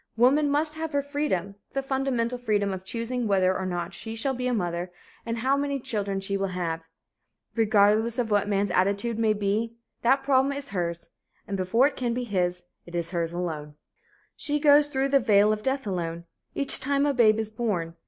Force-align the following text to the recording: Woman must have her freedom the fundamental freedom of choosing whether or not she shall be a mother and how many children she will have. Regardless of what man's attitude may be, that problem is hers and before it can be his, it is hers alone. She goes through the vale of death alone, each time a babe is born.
Woman 0.17 0.49
must 0.49 0.73
have 0.73 0.93
her 0.93 1.03
freedom 1.03 1.53
the 1.73 1.83
fundamental 1.83 2.39
freedom 2.39 2.73
of 2.73 2.83
choosing 2.83 3.27
whether 3.27 3.55
or 3.55 3.67
not 3.67 3.93
she 3.93 4.15
shall 4.15 4.33
be 4.33 4.47
a 4.47 4.51
mother 4.53 4.91
and 5.27 5.37
how 5.37 5.55
many 5.55 5.79
children 5.79 6.19
she 6.19 6.37
will 6.37 6.57
have. 6.57 6.81
Regardless 7.55 8.17
of 8.17 8.31
what 8.31 8.47
man's 8.49 8.71
attitude 8.71 9.19
may 9.19 9.33
be, 9.33 9.75
that 10.01 10.23
problem 10.23 10.53
is 10.53 10.69
hers 10.69 11.07
and 11.47 11.55
before 11.55 11.85
it 11.85 11.95
can 11.95 12.15
be 12.15 12.23
his, 12.23 12.63
it 12.87 12.95
is 12.95 13.11
hers 13.11 13.31
alone. 13.31 13.75
She 14.35 14.59
goes 14.59 14.87
through 14.87 15.09
the 15.09 15.19
vale 15.19 15.53
of 15.53 15.61
death 15.61 15.85
alone, 15.85 16.23
each 16.55 16.79
time 16.79 17.05
a 17.05 17.13
babe 17.13 17.37
is 17.37 17.51
born. 17.51 17.93